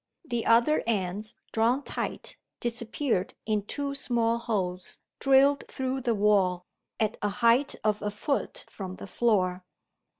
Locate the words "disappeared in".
2.59-3.61